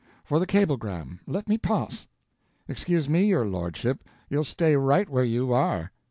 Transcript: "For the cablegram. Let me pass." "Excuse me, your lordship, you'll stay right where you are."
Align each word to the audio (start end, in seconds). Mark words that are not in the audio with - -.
"For 0.23 0.39
the 0.39 0.47
cablegram. 0.47 1.19
Let 1.27 1.47
me 1.47 1.59
pass." 1.59 2.07
"Excuse 2.67 3.07
me, 3.07 3.27
your 3.27 3.45
lordship, 3.45 4.03
you'll 4.31 4.43
stay 4.43 4.75
right 4.75 5.07
where 5.07 5.23
you 5.23 5.53
are." 5.53 5.91